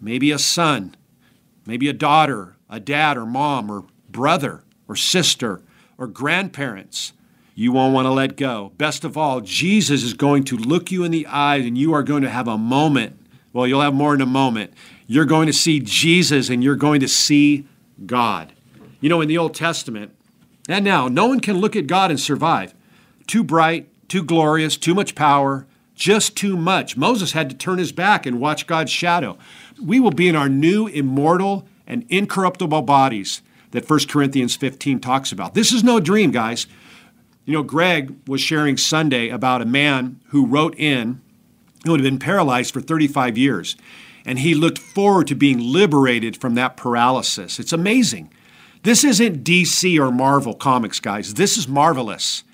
Maybe 0.00 0.30
a 0.30 0.38
son, 0.38 0.94
maybe 1.66 1.88
a 1.88 1.92
daughter, 1.92 2.56
a 2.70 2.80
dad 2.80 3.18
or 3.18 3.26
mom 3.26 3.70
or 3.70 3.84
brother 4.08 4.64
or 4.88 4.96
sister 4.96 5.62
or 5.98 6.06
grandparents. 6.06 7.12
You 7.60 7.72
won't 7.72 7.92
want 7.92 8.06
to 8.06 8.10
let 8.10 8.38
go. 8.38 8.72
Best 8.78 9.04
of 9.04 9.18
all, 9.18 9.42
Jesus 9.42 10.02
is 10.02 10.14
going 10.14 10.44
to 10.44 10.56
look 10.56 10.90
you 10.90 11.04
in 11.04 11.10
the 11.10 11.26
eyes 11.26 11.66
and 11.66 11.76
you 11.76 11.92
are 11.92 12.02
going 12.02 12.22
to 12.22 12.30
have 12.30 12.48
a 12.48 12.56
moment. 12.56 13.20
Well, 13.52 13.66
you'll 13.66 13.82
have 13.82 13.92
more 13.92 14.14
in 14.14 14.22
a 14.22 14.26
moment. 14.26 14.72
You're 15.06 15.26
going 15.26 15.46
to 15.46 15.52
see 15.52 15.78
Jesus 15.78 16.48
and 16.48 16.64
you're 16.64 16.74
going 16.74 17.00
to 17.00 17.08
see 17.08 17.66
God. 18.06 18.54
You 19.02 19.10
know, 19.10 19.20
in 19.20 19.28
the 19.28 19.36
Old 19.36 19.54
Testament, 19.54 20.16
and 20.70 20.86
now, 20.86 21.08
no 21.08 21.26
one 21.26 21.38
can 21.38 21.58
look 21.58 21.76
at 21.76 21.86
God 21.86 22.10
and 22.10 22.18
survive. 22.18 22.72
Too 23.26 23.44
bright, 23.44 23.90
too 24.08 24.24
glorious, 24.24 24.78
too 24.78 24.94
much 24.94 25.14
power, 25.14 25.66
just 25.94 26.38
too 26.38 26.56
much. 26.56 26.96
Moses 26.96 27.32
had 27.32 27.50
to 27.50 27.56
turn 27.56 27.76
his 27.76 27.92
back 27.92 28.24
and 28.24 28.40
watch 28.40 28.66
God's 28.66 28.90
shadow. 28.90 29.36
We 29.78 30.00
will 30.00 30.12
be 30.12 30.30
in 30.30 30.34
our 30.34 30.48
new 30.48 30.86
immortal 30.86 31.68
and 31.86 32.06
incorruptible 32.08 32.80
bodies 32.80 33.42
that 33.72 33.88
1 33.88 34.00
Corinthians 34.08 34.56
15 34.56 34.98
talks 35.00 35.30
about. 35.30 35.52
This 35.52 35.72
is 35.72 35.84
no 35.84 36.00
dream, 36.00 36.30
guys. 36.30 36.66
You 37.44 37.54
know, 37.54 37.62
Greg 37.62 38.16
was 38.28 38.40
sharing 38.40 38.76
Sunday 38.76 39.28
about 39.28 39.62
a 39.62 39.66
man 39.66 40.20
who 40.28 40.46
wrote 40.46 40.74
in 40.78 41.20
who 41.84 41.92
had 41.92 42.02
been 42.02 42.18
paralyzed 42.18 42.72
for 42.72 42.80
35 42.80 43.38
years, 43.38 43.76
and 44.26 44.38
he 44.38 44.54
looked 44.54 44.78
forward 44.78 45.26
to 45.28 45.34
being 45.34 45.58
liberated 45.58 46.36
from 46.36 46.54
that 46.54 46.76
paralysis. 46.76 47.58
It's 47.58 47.72
amazing. 47.72 48.30
This 48.82 49.04
isn't 49.04 49.44
DC 49.44 49.98
or 49.98 50.10
Marvel 50.10 50.54
comics, 50.54 51.00
guys. 51.00 51.34
This 51.34 51.56
is 51.56 51.68
marvelous. 51.68 52.44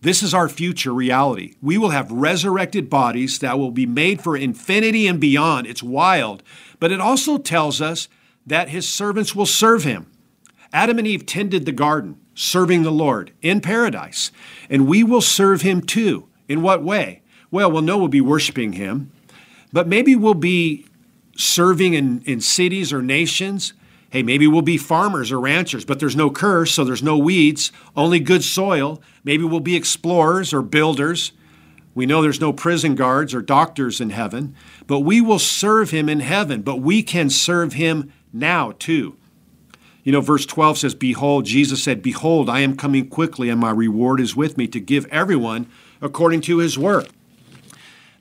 This 0.00 0.22
is 0.22 0.34
our 0.34 0.50
future 0.50 0.92
reality. 0.92 1.54
We 1.62 1.78
will 1.78 1.90
have 1.90 2.10
resurrected 2.10 2.90
bodies 2.90 3.38
that 3.38 3.58
will 3.58 3.70
be 3.70 3.86
made 3.86 4.22
for 4.22 4.36
infinity 4.36 5.06
and 5.06 5.18
beyond. 5.18 5.66
It's 5.66 5.82
wild, 5.82 6.42
but 6.78 6.92
it 6.92 7.00
also 7.00 7.38
tells 7.38 7.80
us 7.80 8.08
that 8.46 8.68
his 8.68 8.86
servants 8.86 9.34
will 9.34 9.46
serve 9.46 9.84
him. 9.84 10.10
Adam 10.74 10.98
and 10.98 11.06
Eve 11.06 11.24
tended 11.24 11.64
the 11.64 11.72
garden, 11.72 12.18
serving 12.34 12.82
the 12.82 12.92
Lord 12.92 13.32
in 13.42 13.60
paradise, 13.60 14.30
and 14.68 14.86
we 14.86 15.02
will 15.02 15.20
serve 15.20 15.62
him 15.62 15.80
too. 15.80 16.28
In 16.48 16.62
what 16.62 16.82
way? 16.82 17.22
Well, 17.50 17.70
we'll 17.70 17.82
know 17.82 17.96
we'll 17.96 18.08
be 18.08 18.20
worshiping 18.20 18.74
him, 18.74 19.10
but 19.72 19.88
maybe 19.88 20.14
we'll 20.14 20.34
be 20.34 20.86
serving 21.36 21.94
in, 21.94 22.22
in 22.22 22.40
cities 22.40 22.92
or 22.92 23.02
nations 23.02 23.72
Hey, 24.14 24.22
maybe 24.22 24.46
we'll 24.46 24.62
be 24.62 24.78
farmers 24.78 25.32
or 25.32 25.40
ranchers, 25.40 25.84
but 25.84 25.98
there's 25.98 26.14
no 26.14 26.30
curse, 26.30 26.70
so 26.70 26.84
there's 26.84 27.02
no 27.02 27.18
weeds, 27.18 27.72
only 27.96 28.20
good 28.20 28.44
soil. 28.44 29.02
Maybe 29.24 29.42
we'll 29.42 29.58
be 29.58 29.74
explorers 29.74 30.52
or 30.52 30.62
builders. 30.62 31.32
We 31.96 32.06
know 32.06 32.22
there's 32.22 32.40
no 32.40 32.52
prison 32.52 32.94
guards 32.94 33.34
or 33.34 33.42
doctors 33.42 34.00
in 34.00 34.10
heaven, 34.10 34.54
but 34.86 35.00
we 35.00 35.20
will 35.20 35.40
serve 35.40 35.90
him 35.90 36.08
in 36.08 36.20
heaven, 36.20 36.62
but 36.62 36.76
we 36.76 37.02
can 37.02 37.28
serve 37.28 37.72
him 37.72 38.12
now 38.32 38.74
too. 38.78 39.16
You 40.04 40.12
know, 40.12 40.20
verse 40.20 40.46
12 40.46 40.78
says, 40.78 40.94
Behold, 40.94 41.46
Jesus 41.46 41.82
said, 41.82 42.02
Behold, 42.02 42.50
I 42.50 42.60
am 42.60 42.76
coming 42.76 43.08
quickly, 43.08 43.48
and 43.48 43.58
my 43.58 43.70
reward 43.70 44.20
is 44.20 44.36
with 44.36 44.56
me 44.58 44.68
to 44.68 44.78
give 44.78 45.06
everyone 45.06 45.66
according 46.00 46.42
to 46.42 46.58
his 46.58 46.78
work. 46.78 47.08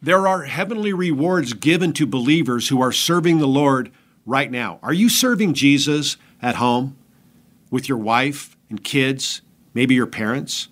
There 0.01 0.27
are 0.27 0.43
heavenly 0.43 0.93
rewards 0.93 1.53
given 1.53 1.93
to 1.93 2.05
believers 2.05 2.69
who 2.69 2.81
are 2.81 2.91
serving 2.91 3.37
the 3.37 3.47
Lord 3.47 3.91
right 4.25 4.49
now? 4.49 4.79
Are 4.81 4.93
you 4.93 5.09
serving 5.09 5.53
Jesus 5.53 6.17
at 6.41 6.55
home 6.55 6.95
with 7.69 7.89
your 7.89 7.97
wife 7.97 8.55
and 8.69 8.83
kids, 8.83 9.41
maybe 9.73 9.95
your 9.95 10.07
parents? 10.07 10.69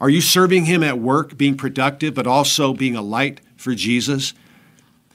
Are 0.00 0.10
you 0.10 0.20
serving 0.20 0.66
Him 0.66 0.82
at 0.82 0.98
work, 0.98 1.36
being 1.36 1.56
productive, 1.56 2.14
but 2.14 2.26
also 2.26 2.72
being 2.72 2.96
a 2.96 3.02
light 3.02 3.40
for 3.56 3.74
Jesus? 3.74 4.34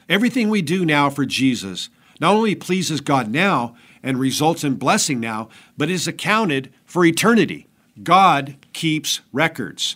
Everything 0.09 0.49
we 0.49 0.61
do 0.61 0.85
now 0.85 1.09
for 1.09 1.25
Jesus 1.25 1.89
not 2.19 2.33
only 2.33 2.55
pleases 2.55 3.01
God 3.01 3.29
now 3.29 3.75
and 4.03 4.19
results 4.19 4.63
in 4.63 4.75
blessing 4.75 5.19
now, 5.19 5.49
but 5.77 5.89
is 5.89 6.07
accounted 6.07 6.71
for 6.85 7.05
eternity. 7.05 7.67
God 8.03 8.55
keeps 8.73 9.21
records. 9.31 9.95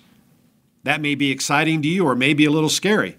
That 0.83 1.01
may 1.01 1.15
be 1.15 1.31
exciting 1.31 1.81
to 1.83 1.87
you 1.87 2.05
or 2.05 2.15
maybe 2.15 2.45
a 2.45 2.51
little 2.51 2.69
scary. 2.69 3.17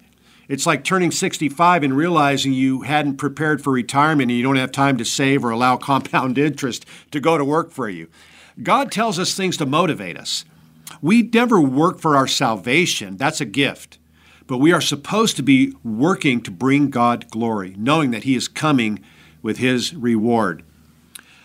It's 0.49 0.67
like 0.67 0.85
turning 0.85 1.13
65 1.13 1.83
and 1.83 1.97
realizing 1.97 2.53
you 2.53 2.83
hadn't 2.83 3.17
prepared 3.17 3.63
for 3.63 3.73
retirement 3.73 4.31
and 4.31 4.37
you 4.37 4.43
don't 4.43 4.57
have 4.57 4.73
time 4.73 4.99
to 4.99 5.05
save 5.05 5.45
or 5.45 5.51
allow 5.51 5.77
compound 5.79 6.37
interest 6.39 6.85
to 7.11 7.21
go 7.21 7.39
to 7.39 7.45
work 7.45 7.71
for 7.71 7.89
you. 7.89 8.09
God 8.63 8.93
tells 8.93 9.19
us 9.19 9.35
things 9.35 9.57
to 9.59 9.67
motivate 9.67 10.19
us. 10.19 10.45
We 11.01 11.23
never 11.23 11.61
work 11.61 12.01
for 12.01 12.17
our 12.17 12.27
salvation, 12.27 13.17
that's 13.17 13.41
a 13.41 13.47
gift. 13.47 13.99
But 14.47 14.59
we 14.59 14.73
are 14.73 14.81
supposed 14.81 15.37
to 15.37 15.43
be 15.43 15.75
working 15.83 16.43
to 16.43 16.51
bring 16.51 16.91
God 16.91 17.31
glory, 17.31 17.75
knowing 17.79 18.11
that 18.11 18.25
He 18.25 18.35
is 18.35 18.49
coming 18.49 19.03
with 19.41 19.59
His 19.59 19.95
reward. 19.95 20.65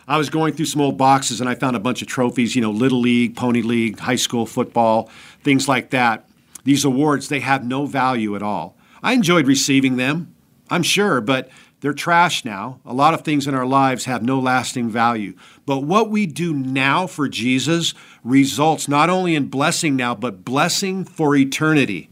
I 0.07 0.17
was 0.17 0.29
going 0.29 0.53
through 0.53 0.67
some 0.67 0.81
old 0.81 0.97
boxes 0.97 1.41
and 1.41 1.49
I 1.49 1.55
found 1.55 1.75
a 1.75 1.81
bunch 1.81 2.01
of 2.01 2.07
trophies, 2.07 2.55
you 2.55 2.61
know, 2.61 2.71
Little 2.71 3.01
League, 3.01 3.35
Pony 3.35 3.61
League, 3.61 3.99
high 3.99 4.15
school 4.15 4.45
football, 4.45 5.09
things 5.43 5.67
like 5.67 5.89
that. 5.89 6.27
These 6.63 6.85
awards, 6.85 7.27
they 7.27 7.41
have 7.41 7.65
no 7.65 7.85
value 7.85 8.35
at 8.35 8.41
all. 8.41 8.77
I 9.03 9.13
enjoyed 9.13 9.47
receiving 9.47 9.97
them, 9.97 10.33
I'm 10.69 10.83
sure, 10.83 11.19
but 11.19 11.49
they're 11.81 11.93
trash 11.93 12.43
now. 12.43 12.79
A 12.85 12.93
lot 12.93 13.13
of 13.13 13.21
things 13.21 13.47
in 13.47 13.53
our 13.53 13.65
lives 13.65 14.05
have 14.05 14.23
no 14.23 14.39
lasting 14.39 14.89
value. 14.89 15.35
But 15.65 15.83
what 15.83 16.09
we 16.09 16.25
do 16.25 16.53
now 16.53 17.05
for 17.05 17.27
Jesus 17.27 17.93
results 18.23 18.87
not 18.87 19.09
only 19.09 19.35
in 19.35 19.47
blessing 19.47 19.95
now, 19.95 20.15
but 20.15 20.43
blessing 20.43 21.03
for 21.03 21.35
eternity. 21.35 22.09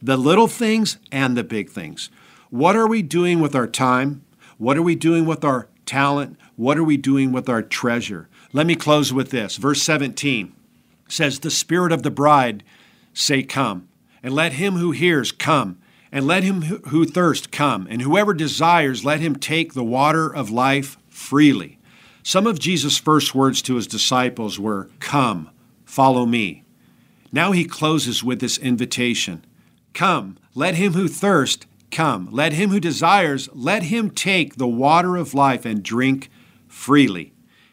The 0.00 0.16
little 0.16 0.46
things 0.46 0.98
and 1.10 1.36
the 1.36 1.44
big 1.44 1.70
things. 1.70 2.10
What 2.50 2.76
are 2.76 2.86
we 2.86 3.02
doing 3.02 3.40
with 3.40 3.54
our 3.56 3.66
time? 3.66 4.24
What 4.58 4.76
are 4.76 4.82
we 4.82 4.94
doing 4.94 5.26
with 5.26 5.44
our 5.44 5.68
talent? 5.84 6.38
What 6.58 6.76
are 6.76 6.82
we 6.82 6.96
doing 6.96 7.30
with 7.30 7.48
our 7.48 7.62
treasure? 7.62 8.28
Let 8.52 8.66
me 8.66 8.74
close 8.74 9.12
with 9.12 9.30
this. 9.30 9.56
Verse 9.56 9.80
17 9.80 10.52
says, 11.08 11.38
The 11.38 11.52
Spirit 11.52 11.92
of 11.92 12.02
the 12.02 12.10
bride 12.10 12.64
say, 13.14 13.44
Come, 13.44 13.88
and 14.24 14.34
let 14.34 14.54
him 14.54 14.74
who 14.74 14.90
hears 14.90 15.30
come. 15.30 15.78
And 16.10 16.26
let 16.26 16.42
him 16.42 16.62
who 16.62 17.04
thirst 17.04 17.52
come, 17.52 17.86
and 17.90 18.00
whoever 18.00 18.32
desires, 18.32 19.04
let 19.04 19.20
him 19.20 19.36
take 19.36 19.74
the 19.74 19.84
water 19.84 20.34
of 20.34 20.50
life 20.50 20.96
freely. 21.06 21.78
Some 22.22 22.46
of 22.46 22.58
Jesus' 22.58 22.96
first 22.96 23.34
words 23.34 23.60
to 23.62 23.74
his 23.74 23.86
disciples 23.86 24.58
were, 24.58 24.88
Come, 25.00 25.50
follow 25.84 26.24
me. 26.24 26.64
Now 27.30 27.52
he 27.52 27.66
closes 27.66 28.24
with 28.24 28.40
this 28.40 28.56
invitation 28.56 29.44
Come, 29.92 30.38
let 30.54 30.76
him 30.76 30.94
who 30.94 31.08
thirst 31.08 31.66
come. 31.90 32.28
Let 32.32 32.54
him 32.54 32.70
who 32.70 32.80
desires, 32.80 33.48
let 33.52 33.84
him 33.84 34.10
take 34.10 34.56
the 34.56 34.66
water 34.66 35.16
of 35.16 35.34
life 35.34 35.64
and 35.64 35.82
drink 35.82 36.30
freely. 36.78 37.32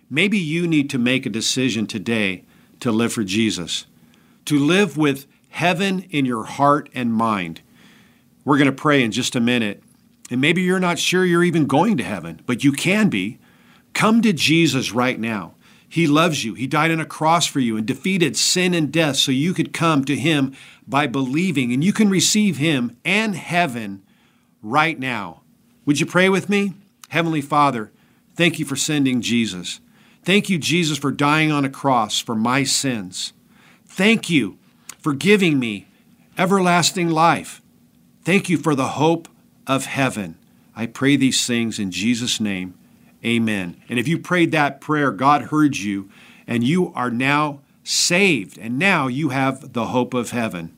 Maybe 0.10 0.38
you 0.38 0.68
need 0.68 0.90
to 0.90 0.98
make 0.98 1.26
a 1.26 1.30
decision 1.30 1.86
today 1.86 2.44
to 2.80 2.92
live 2.92 3.14
for 3.14 3.24
Jesus, 3.24 3.86
to 4.46 4.58
live 4.58 4.98
with 4.98 5.28
heaven 5.50 6.02
in 6.10 6.26
your 6.26 6.44
heart 6.46 6.90
and 6.94 7.14
mind. 7.14 7.62
We're 8.44 8.58
going 8.58 8.66
to 8.66 8.74
pray 8.74 9.04
in 9.04 9.12
just 9.12 9.36
a 9.36 9.40
minute. 9.40 9.84
And 10.32 10.42
maybe 10.42 10.64
you're 10.64 10.80
not 10.80 10.98
sure 10.98 11.24
you're 11.24 11.44
even 11.44 11.68
going 11.68 11.98
to 11.98 12.04
heaven, 12.04 12.42
but 12.48 12.64
you 12.64 12.72
can 12.72 13.10
be. 13.10 13.38
Come 13.94 14.22
to 14.24 14.34
Jesus 14.34 14.92
right 14.92 15.20
now. 15.20 15.54
He 15.88 16.08
loves 16.08 16.44
you. 16.44 16.56
He 16.56 16.68
died 16.68 16.92
on 16.92 17.00
a 17.00 17.06
cross 17.06 17.46
for 17.46 17.60
you 17.60 17.78
and 17.78 17.86
defeated 17.86 18.36
sin 18.36 18.74
and 18.74 18.92
death 18.92 19.18
so 19.18 19.32
you 19.32 19.54
could 19.54 19.72
come 19.72 20.04
to 20.06 20.16
Him 20.16 20.54
by 20.88 21.06
believing 21.06 21.72
and 21.72 21.84
you 21.84 21.94
can 21.94 22.10
receive 22.10 22.58
Him 22.58 22.98
and 23.06 23.36
heaven 23.36 24.04
right 24.64 25.00
now. 25.00 25.42
Would 25.86 26.00
you 26.00 26.08
pray 26.08 26.28
with 26.28 26.50
me? 26.50 26.74
Heavenly 27.10 27.42
Father, 27.42 27.92
thank 28.36 28.60
you 28.60 28.66
for 28.66 28.76
sending 28.76 29.22
Jesus. 29.22 29.80
Thank 30.24 30.50
you, 30.50 30.58
Jesus, 30.58 30.98
for 30.98 31.12
dying 31.12 31.52
on 31.52 31.66
a 31.66 31.70
cross 31.70 32.20
for 32.20 32.36
my 32.36 32.64
sins. 32.64 33.34
Thank 33.86 34.30
you 34.30 34.58
for 35.00 35.14
giving 35.14 35.60
me 35.60 35.88
everlasting 36.38 37.10
life. 37.10 37.62
Thank 38.24 38.50
you 38.50 38.58
for 38.58 38.74
the 38.74 38.90
hope 38.90 39.28
of 39.68 39.86
heaven. 39.86 40.38
I 40.76 40.88
pray 40.88 41.16
these 41.16 41.46
things 41.46 41.80
in 41.80 41.92
Jesus' 41.92 42.40
name. 42.40 42.74
Amen. 43.24 43.82
And 43.88 43.98
if 43.98 44.08
you 44.08 44.20
prayed 44.20 44.52
that 44.52 44.82
prayer, 44.82 45.12
God 45.12 45.44
heard 45.44 45.78
you, 45.78 46.10
and 46.48 46.64
you 46.64 46.92
are 46.94 47.12
now 47.12 47.62
saved, 47.84 48.58
and 48.58 48.78
now 48.78 49.08
you 49.08 49.30
have 49.30 49.74
the 49.74 49.88
hope 49.88 50.14
of 50.14 50.32
heaven. 50.32 50.76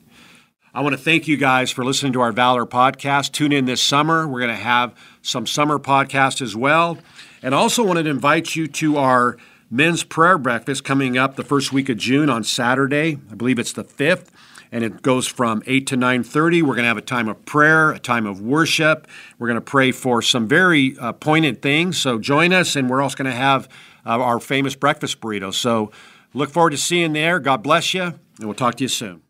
I 0.74 0.82
want 0.82 0.92
to 0.92 1.02
thank 1.02 1.26
you 1.26 1.36
guys 1.36 1.70
for 1.70 1.84
listening 1.84 2.12
to 2.12 2.20
our 2.20 2.32
Valor 2.32 2.66
podcast. 2.66 3.32
Tune 3.32 3.52
in 3.52 3.64
this 3.64 3.82
summer. 3.82 4.28
We're 4.28 4.40
going 4.40 4.56
to 4.56 4.62
have 4.62 4.94
some 5.22 5.46
summer 5.46 5.78
podcasts 5.78 6.40
as 6.40 6.54
well. 6.54 6.98
And 7.42 7.54
also 7.54 7.84
wanted 7.84 8.04
to 8.04 8.10
invite 8.10 8.56
you 8.56 8.66
to 8.66 8.96
our 8.96 9.36
men's 9.70 10.02
prayer 10.02 10.38
breakfast 10.38 10.84
coming 10.84 11.18
up 11.18 11.36
the 11.36 11.44
first 11.44 11.72
week 11.72 11.88
of 11.88 11.96
June 11.96 12.30
on 12.30 12.44
Saturday. 12.44 13.18
I 13.30 13.34
believe 13.34 13.58
it's 13.58 13.72
the 13.72 13.84
5th 13.84 14.28
and 14.70 14.84
it 14.84 15.02
goes 15.02 15.26
from 15.26 15.62
8 15.66 15.86
to 15.86 15.96
9.30 15.96 16.62
we're 16.62 16.74
going 16.74 16.82
to 16.82 16.88
have 16.88 16.96
a 16.96 17.02
time 17.02 17.28
of 17.28 17.44
prayer 17.44 17.90
a 17.90 17.98
time 17.98 18.26
of 18.26 18.40
worship. 18.40 19.06
We're 19.38 19.48
going 19.48 19.56
to 19.56 19.60
pray 19.60 19.92
for 19.92 20.20
some 20.22 20.46
very 20.46 20.96
uh, 20.98 21.12
poignant 21.12 21.62
things. 21.62 21.98
So 21.98 22.18
join 22.18 22.52
us 22.52 22.76
and 22.76 22.88
we're 22.88 23.02
also 23.02 23.16
going 23.16 23.30
to 23.30 23.36
have 23.36 23.68
uh, 24.04 24.20
our 24.20 24.40
famous 24.40 24.74
breakfast 24.74 25.20
burrito. 25.20 25.52
So 25.52 25.90
look 26.34 26.50
forward 26.50 26.70
to 26.70 26.76
seeing 26.76 27.14
you 27.14 27.22
there. 27.22 27.40
God 27.40 27.62
bless 27.62 27.94
you 27.94 28.02
and 28.02 28.18
we'll 28.40 28.54
talk 28.54 28.76
to 28.76 28.84
you 28.84 28.88
soon 28.88 29.22